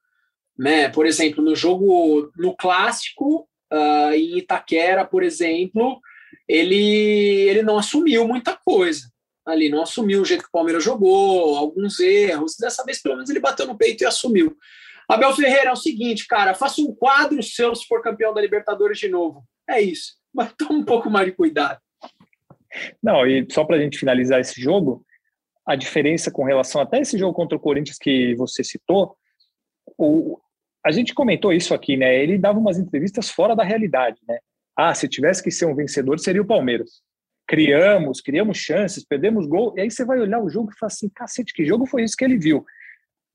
[0.58, 0.90] Né?
[0.90, 6.02] Por exemplo, no jogo, no clássico, uh, em Itaquera, por exemplo,
[6.48, 6.76] ele,
[7.48, 9.08] ele não assumiu muita coisa
[9.48, 12.56] ali, não assumiu o jeito que o Palmeiras jogou, alguns erros.
[12.60, 14.56] Dessa vez, pelo menos, ele bateu no peito e assumiu.
[15.10, 19.00] Abel Ferreira é o seguinte, cara, faça um quadro seu se for campeão da Libertadores
[19.00, 19.44] de novo.
[19.68, 20.16] É isso.
[20.34, 21.80] Mas toma um pouco mais de cuidado.
[23.02, 25.06] Não, e só para a gente finalizar esse jogo,
[25.66, 29.16] a diferença com relação até esse jogo contra o Corinthians que você citou,
[29.98, 30.38] o,
[30.86, 32.22] a gente comentou isso aqui, né?
[32.22, 34.40] Ele dava umas entrevistas fora da realidade, né?
[34.76, 37.02] Ah, se tivesse que ser um vencedor, seria o Palmeiras
[37.48, 41.10] criamos, criamos chances, perdemos gol, e aí você vai olhar o jogo e fala assim,
[41.10, 42.66] cacete, que jogo foi isso que ele viu?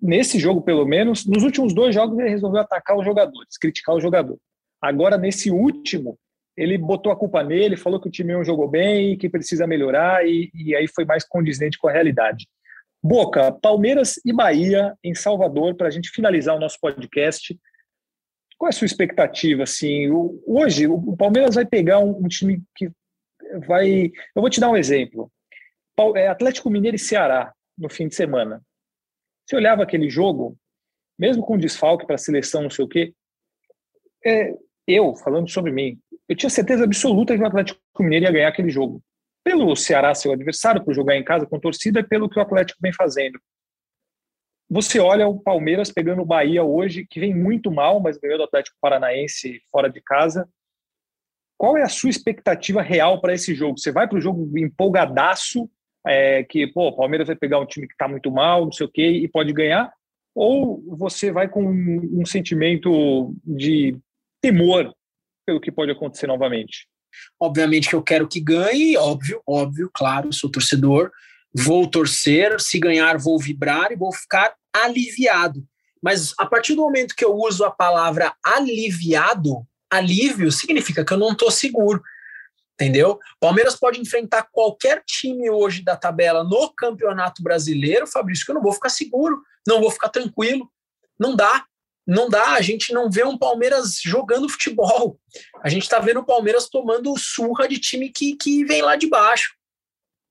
[0.00, 4.00] Nesse jogo, pelo menos, nos últimos dois jogos ele resolveu atacar os jogadores, criticar o
[4.00, 4.36] jogador.
[4.80, 6.18] Agora, nesse último,
[6.56, 10.26] ele botou a culpa nele, falou que o time não jogou bem, que precisa melhorar,
[10.26, 12.46] e, e aí foi mais condizente com a realidade.
[13.02, 17.58] Boca, Palmeiras e Bahia em Salvador, para a gente finalizar o nosso podcast.
[18.58, 19.62] Qual é a sua expectativa?
[19.62, 20.10] Assim,
[20.46, 22.90] hoje, o Palmeiras vai pegar um, um time que
[23.60, 24.06] vai.
[24.34, 25.30] Eu vou te dar um exemplo.
[26.16, 28.62] é, Atlético Mineiro e Ceará no fim de semana.
[29.46, 30.56] Você olhava aquele jogo,
[31.18, 33.14] mesmo com desfalque para a seleção, não sei o quê,
[34.24, 34.54] é,
[34.86, 38.70] eu, falando sobre mim, eu tinha certeza absoluta que o Atlético Mineiro ia ganhar aquele
[38.70, 39.02] jogo.
[39.44, 42.42] Pelo Ceará ser o adversário, por jogar em casa com torcida, e pelo que o
[42.42, 43.40] Atlético vem fazendo.
[44.70, 48.44] Você olha o Palmeiras pegando o Bahia hoje, que vem muito mal, mas ganhou do
[48.44, 50.48] Atlético Paranaense fora de casa.
[51.62, 53.78] Qual é a sua expectativa real para esse jogo?
[53.78, 55.70] Você vai para o jogo empolgadaço,
[56.04, 58.84] é, que pô, o Palmeiras vai pegar um time que está muito mal, não sei
[58.84, 59.88] o quê, e pode ganhar?
[60.34, 63.96] Ou você vai com um, um sentimento de
[64.40, 64.92] temor
[65.46, 66.88] pelo que pode acontecer novamente?
[67.38, 71.12] Obviamente que eu quero que ganhe, óbvio, óbvio, claro, sou torcedor,
[71.54, 75.64] vou torcer, se ganhar vou vibrar e vou ficar aliviado.
[76.02, 81.18] Mas a partir do momento que eu uso a palavra aliviado, alívio significa que eu
[81.18, 82.02] não estou seguro.
[82.74, 83.18] Entendeu?
[83.38, 88.62] Palmeiras pode enfrentar qualquer time hoje da tabela no Campeonato Brasileiro, Fabrício, que eu não
[88.62, 90.68] vou ficar seguro, não vou ficar tranquilo.
[91.18, 91.64] Não dá.
[92.04, 95.20] Não dá, a gente não vê um Palmeiras jogando futebol.
[95.62, 99.08] A gente está vendo o Palmeiras tomando surra de time que, que vem lá de
[99.08, 99.54] baixo.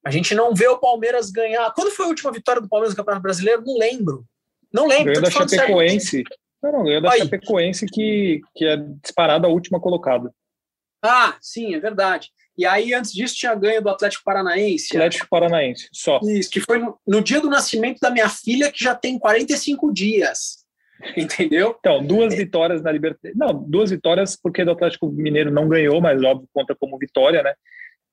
[0.06, 1.72] A gente não vê o Palmeiras ganhar.
[1.74, 3.64] Quando foi a última vitória do Palmeiras no Campeonato Brasileiro?
[3.66, 4.26] Não lembro.
[4.74, 5.14] Não lembro.
[5.14, 6.24] Ganhou da Chapecoense.
[6.62, 7.20] Não, não, ganhou da Aí.
[7.20, 10.32] Chapecoense que, que é disparada a última colocada.
[11.04, 12.30] Ah, sim, é verdade.
[12.58, 14.96] E aí, antes disso, tinha ganho do Atlético Paranaense.
[14.96, 16.20] Atlético Paranaense, só.
[16.24, 19.92] Isso, que foi no, no dia do nascimento da minha filha, que já tem 45
[19.92, 20.62] dias.
[21.18, 21.76] Entendeu?
[21.80, 23.36] Então, duas vitórias na Libertadores.
[23.36, 27.54] Não, duas vitórias porque do Atlético Mineiro não ganhou, mas óbvio conta como vitória, né?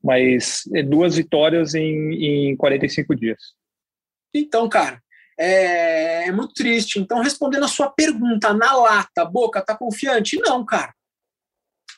[0.03, 3.39] Mas é duas vitórias em, em 45 dias.
[4.33, 5.03] Então, cara,
[5.39, 6.99] é, é, muito triste.
[6.99, 10.37] Então, respondendo a sua pergunta na lata, Boca, tá confiante?
[10.39, 10.93] Não, cara.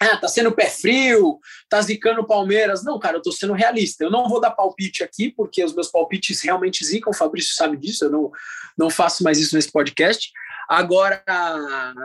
[0.03, 2.83] Ah, tá sendo pé frio, tá zicando o Palmeiras.
[2.83, 4.03] Não, cara, eu tô sendo realista.
[4.03, 7.77] Eu não vou dar palpite aqui, porque os meus palpites realmente zicam, o Fabrício sabe
[7.77, 8.31] disso, eu não,
[8.79, 10.31] não faço mais isso nesse podcast.
[10.71, 11.21] Agora,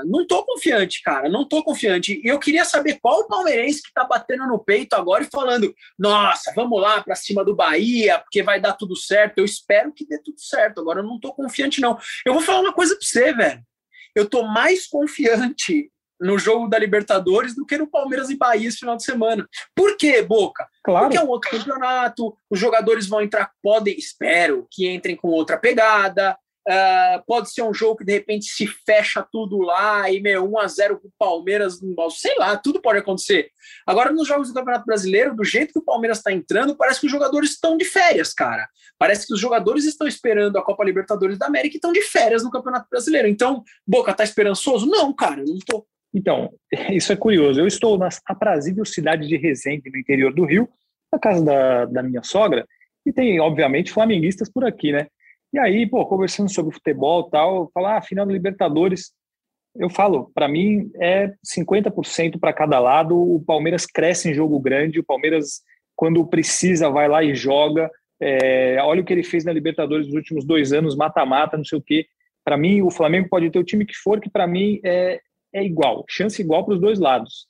[0.06, 2.20] não tô confiante, cara, não tô confiante.
[2.24, 5.72] E eu queria saber qual o palmeirense que tá batendo no peito agora e falando:
[6.00, 9.38] nossa, vamos lá para cima do Bahia, porque vai dar tudo certo.
[9.38, 10.82] Eu espero que dê tudo certo.
[10.82, 11.96] Agora, eu não tô confiante, não.
[12.26, 13.62] Eu vou falar uma coisa para você, velho.
[14.16, 18.80] Eu tô mais confiante no jogo da Libertadores do que no Palmeiras e Bahia esse
[18.80, 19.48] final de semana.
[19.76, 20.68] Por quê, Boca?
[20.84, 21.06] Claro.
[21.06, 25.58] Porque é um outro campeonato, os jogadores vão entrar, podem, espero, que entrem com outra
[25.58, 26.36] pegada,
[26.68, 30.60] Uh, pode ser um jogo que de repente se fecha tudo lá e meu 1
[30.60, 33.52] a 0 com o Palmeiras, sei lá, tudo pode acontecer.
[33.86, 37.06] Agora nos jogos do Campeonato Brasileiro, do jeito que o Palmeiras está entrando, parece que
[37.06, 38.68] os jogadores estão de férias, cara.
[38.98, 42.44] Parece que os jogadores estão esperando a Copa Libertadores da América e estão de férias
[42.44, 43.28] no Campeonato Brasileiro.
[43.28, 44.88] Então, Boca tá esperançoso?
[44.88, 45.86] Não, cara, não tô.
[46.12, 46.52] Então,
[46.92, 47.60] isso é curioso.
[47.60, 50.68] Eu estou na aprazível cidade de Resende, no interior do Rio,
[51.14, 52.66] na casa da, da minha sogra,
[53.06, 55.08] e tem, obviamente, flamenguistas por aqui, né?
[55.54, 59.14] E aí, pô, conversando sobre futebol tal, falar, ah, final da Libertadores,
[59.76, 63.18] eu falo, para mim é 50% para cada lado.
[63.18, 65.62] O Palmeiras cresce em jogo grande, o Palmeiras,
[65.96, 67.92] quando precisa, vai lá e joga.
[68.20, 71.78] É, olha o que ele fez na Libertadores nos últimos dois anos, mata-mata, não sei
[71.78, 72.06] o quê.
[72.44, 75.20] Para mim, o Flamengo pode ter o time que for, que para mim é,
[75.54, 77.48] é igual, chance igual para os dois lados.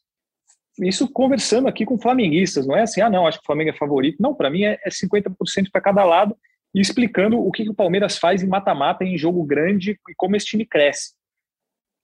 [0.80, 3.78] Isso conversando aqui com flamenguistas, não é assim, ah, não, acho que o Flamengo é
[3.78, 4.22] favorito.
[4.22, 6.36] Não, para mim é, é 50% para cada lado
[6.76, 10.36] e explicando o que, que o Palmeiras faz em mata-mata, em jogo grande e como
[10.36, 11.14] esse time cresce.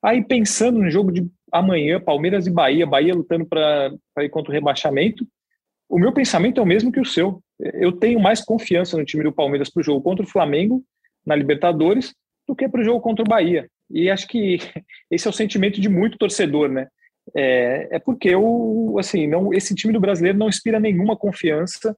[0.02, 4.54] Aí pensando no jogo de amanhã, Palmeiras e Bahia, Bahia lutando para ir contra o
[4.54, 5.28] rebaixamento,
[5.90, 7.44] o meu pensamento é o mesmo que o seu.
[7.60, 10.82] Eu tenho mais confiança no time do Palmeiras para o jogo contra o Flamengo
[11.26, 12.16] na Libertadores
[12.48, 13.70] do que para o jogo contra o Bahia.
[13.90, 14.58] E acho que
[15.12, 16.88] esse é o sentimento de muito torcedor, né?
[17.36, 21.96] É, é porque o, assim, não, esse time do brasileiro não inspira nenhuma confiança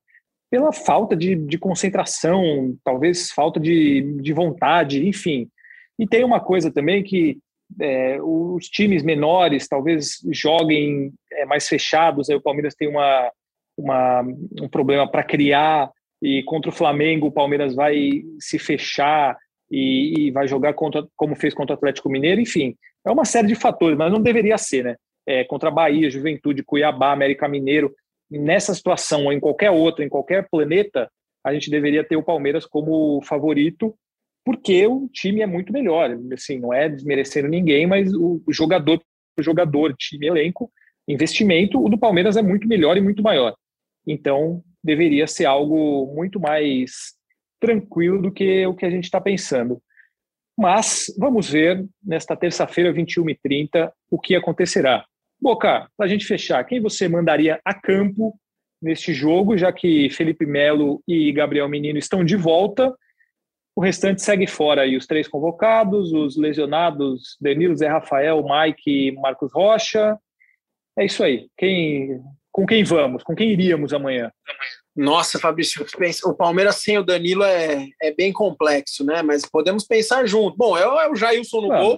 [0.54, 5.50] pela falta de, de concentração, talvez falta de, de vontade, enfim.
[5.98, 7.40] E tem uma coisa também que
[7.82, 13.32] é, os times menores talvez joguem é, mais fechados, aí o Palmeiras tem uma,
[13.76, 14.22] uma
[14.62, 15.90] um problema para criar,
[16.22, 19.36] e contra o Flamengo o Palmeiras vai se fechar
[19.72, 23.48] e, e, vai jogar contra, como fez contra o Atlético Mineiro, enfim, é uma série
[23.48, 24.96] de fatores, mas não deveria ser, né?
[25.28, 27.92] É, contra Bahia, Juventude, Cuiabá, América Mineiro,
[28.40, 31.10] nessa situação ou em qualquer outra, em qualquer planeta,
[31.44, 33.96] a gente deveria ter o Palmeiras como favorito,
[34.46, 36.18] porque o time é muito melhor.
[36.34, 39.02] Assim, não é desmerecendo ninguém, mas o jogador,
[39.38, 40.72] o jogador, time, elenco,
[41.08, 43.56] investimento, o do Palmeiras é muito melhor e muito maior.
[44.08, 47.14] Então, deveria ser algo muito mais
[47.60, 49.82] tranquilo do que o que a gente está pensando.
[50.58, 55.06] Mas vamos ver nesta terça-feira, 21h30, o que acontecerá.
[55.44, 58.34] Boca, para a gente fechar, quem você mandaria a campo
[58.82, 62.96] neste jogo, já que Felipe Melo e Gabriel Menino estão de volta.
[63.76, 69.12] O restante segue fora aí, os três convocados, os lesionados, Danilo, Zé Rafael, Mike e
[69.12, 70.18] Marcos Rocha.
[70.98, 71.50] É isso aí.
[71.58, 73.22] Quem, com quem vamos?
[73.22, 74.32] Com quem iríamos amanhã?
[74.96, 75.84] Nossa, Fabrício,
[76.26, 79.24] o Palmeiras sem o Danilo é, é bem complexo, né?
[79.24, 80.56] Mas podemos pensar junto.
[80.56, 81.84] Bom, é, o Jailson no Vamos.
[81.84, 81.98] gol,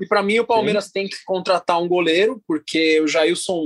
[0.00, 0.90] e para mim o Palmeiras Sim.
[0.94, 3.64] tem que contratar um goleiro, porque o Jailson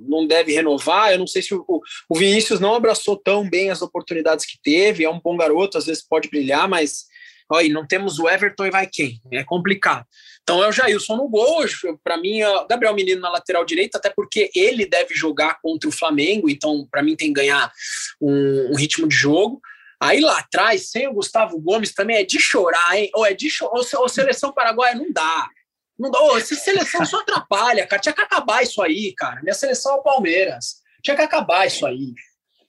[0.00, 1.10] não deve renovar.
[1.12, 5.04] Eu não sei se o, o Vinícius não abraçou tão bem as oportunidades que teve,
[5.04, 7.08] é um bom garoto, às vezes pode brilhar, mas
[7.50, 9.20] Aí não temos o Everton e vai quem?
[9.32, 10.04] É complicado.
[10.48, 11.62] Então é o Jailson no gol,
[12.02, 15.86] para mim, é o Gabriel Menino na lateral direita, até porque ele deve jogar contra
[15.86, 17.70] o Flamengo, então para mim tem que ganhar
[18.18, 19.60] um, um, ritmo de jogo.
[20.00, 23.10] Aí lá atrás, sem o Gustavo Gomes, também é de chorar, hein?
[23.14, 25.50] Ou é de chorar, ou, ou seleção paraguaia não dá.
[25.98, 26.18] Não dá.
[26.38, 28.00] Essa seleção só atrapalha, cara.
[28.00, 29.42] Tinha que acabar isso aí, cara.
[29.42, 30.76] Minha seleção é o Palmeiras.
[31.02, 32.14] Tinha que acabar isso aí.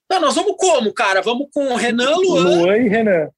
[0.10, 1.22] Não, nós vamos como, cara?
[1.22, 2.58] Vamos com Renan Luan.
[2.58, 3.30] Luan e Renan.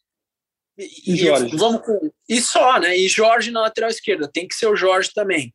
[0.82, 1.56] E, e Jorge.
[1.56, 2.98] Vamos com, e só, né?
[2.98, 5.54] E Jorge na lateral esquerda, tem que ser o Jorge também.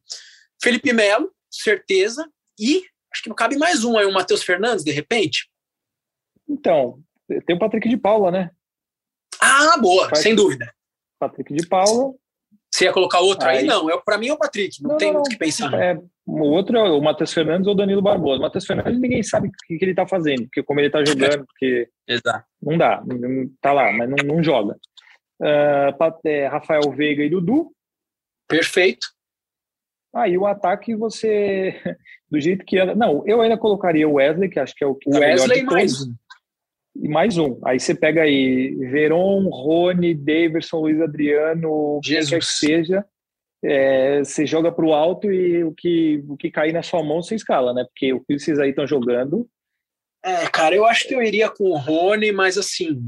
[0.62, 2.28] Felipe Melo, certeza.
[2.58, 5.48] E acho que não cabe mais um aí, o Matheus Fernandes, de repente.
[6.48, 7.00] Então,
[7.44, 8.50] tem o Patrick de Paula, né?
[9.40, 10.22] Ah, boa, Faz...
[10.22, 10.72] sem dúvida.
[11.18, 12.14] Patrick de Paula.
[12.72, 13.58] Você ia colocar outro aí?
[13.58, 15.72] aí não, é, para mim é o Patrick, não, não tem muito o que pensar.
[15.74, 18.38] É, o outro é o Matheus Fernandes ou o Danilo Barbosa.
[18.38, 21.02] O Matheus Fernandes ninguém sabe o que, que ele tá fazendo, porque como ele tá
[21.04, 21.88] jogando, porque.
[22.06, 22.44] Exato.
[22.60, 23.02] Não dá,
[23.62, 24.76] tá lá, mas não, não joga
[25.40, 27.72] uh, Rafael Veiga e Dudu.
[28.48, 29.08] Perfeito.
[30.14, 31.74] Aí ah, o ataque você,
[32.30, 32.94] do jeito que era.
[32.94, 36.02] Não, eu ainda colocaria o Wesley, que acho que é o que tá Wesley mais
[36.02, 36.14] um.
[37.02, 37.60] E mais um.
[37.64, 42.30] Aí você pega aí Veron, Rony, Daverson, Luiz Adriano, Jesus.
[42.30, 43.06] quem quer que seja.
[43.62, 47.22] É, você joga para o alto e o que, o que cair na sua mão
[47.22, 47.84] você escala, né?
[47.84, 49.46] Porque o que vocês aí estão jogando.
[50.24, 53.00] É, cara, eu acho que eu iria com o Rony, mas assim,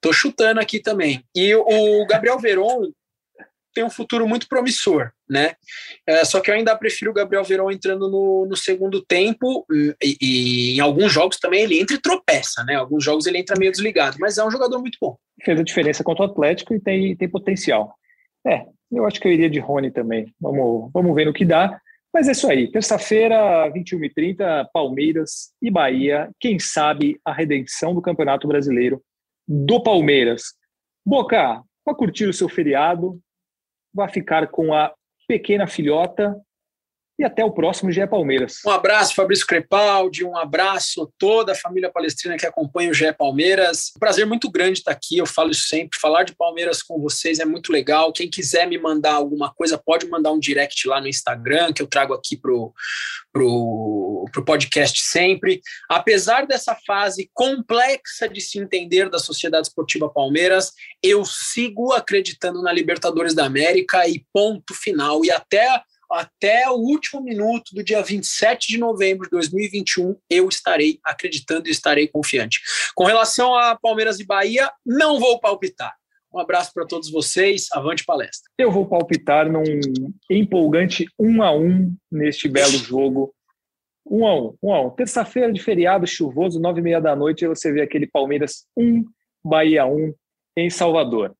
[0.00, 1.22] Tô chutando aqui também.
[1.34, 2.90] E o Gabriel Veron
[3.74, 5.54] tem um futuro muito promissor, né?
[6.06, 9.64] É, só que eu ainda prefiro o Gabriel Veron entrando no, no segundo tempo
[10.02, 12.74] e, e, em alguns jogos também ele entra e tropeça, né?
[12.74, 15.16] Alguns jogos ele entra meio desligado, mas é um jogador muito bom.
[15.44, 17.94] Fez a diferença contra o Atlético e tem, tem potencial.
[18.46, 20.34] É, eu acho que eu iria de Rony também.
[20.40, 21.80] Vamos, vamos ver no que dá.
[22.12, 22.68] Mas é isso aí.
[22.68, 26.28] Terça-feira, 21h30, Palmeiras e Bahia.
[26.40, 29.00] Quem sabe a redenção do Campeonato Brasileiro
[29.52, 30.54] do Palmeiras.
[31.04, 33.20] Boca, para curtir o seu feriado,
[33.92, 34.94] vai ficar com a
[35.26, 36.40] pequena filhota
[37.20, 38.60] e até o próximo GE Palmeiras.
[38.64, 43.92] Um abraço, Fabrício Crepaldi, um abraço toda a família palestrina que acompanha o GE Palmeiras.
[43.94, 46.00] Um prazer muito grande estar aqui, eu falo isso sempre.
[46.00, 48.10] Falar de Palmeiras com vocês é muito legal.
[48.10, 51.86] Quem quiser me mandar alguma coisa, pode mandar um direct lá no Instagram, que eu
[51.86, 52.72] trago aqui pro,
[53.30, 55.60] pro, pro podcast sempre.
[55.90, 62.72] Apesar dessa fase complexa de se entender da Sociedade Esportiva Palmeiras, eu sigo acreditando na
[62.72, 65.22] Libertadores da América e ponto final.
[65.22, 70.98] E até até o último minuto do dia 27 de novembro de 2021, eu estarei
[71.04, 72.60] acreditando e estarei confiante.
[72.94, 75.94] Com relação a Palmeiras e Bahia, não vou palpitar.
[76.32, 77.66] Um abraço para todos vocês.
[77.72, 78.50] Avante palestra.
[78.56, 79.64] Eu vou palpitar num
[80.30, 83.34] empolgante 1 a 1 neste belo jogo.
[84.06, 84.90] 1 a 1, 1 a 1.
[84.90, 89.04] Terça-feira de feriado chuvoso, 9 e meia da noite, você vê aquele Palmeiras 1,
[89.44, 90.14] Bahia 1
[90.56, 91.34] em Salvador.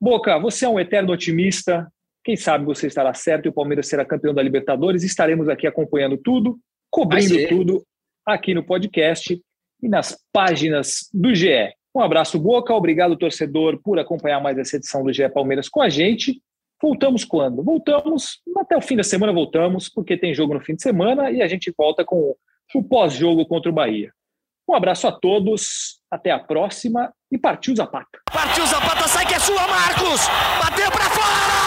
[0.00, 1.90] Boca, você é um eterno otimista,
[2.24, 5.04] quem sabe você estará certo e o Palmeiras será campeão da Libertadores.
[5.04, 6.58] Estaremos aqui acompanhando tudo,
[6.90, 7.84] cobrindo tudo
[8.26, 9.38] aqui no podcast
[9.82, 11.70] e nas páginas do GE.
[11.94, 12.72] Um abraço, Boca.
[12.72, 16.40] Obrigado, torcedor, por acompanhar mais essa edição do GE Palmeiras com a gente.
[16.82, 17.62] Voltamos quando?
[17.62, 21.42] Voltamos até o fim da semana, voltamos, porque tem jogo no fim de semana e
[21.42, 22.34] a gente volta com
[22.74, 24.12] o pós-jogo contra o Bahia.
[24.68, 28.18] Um abraço a todos, até a próxima e partiu Zapata.
[28.32, 30.26] Partiu Zapata, sai que é sua, Marcos!
[30.62, 31.63] Bateu para fora!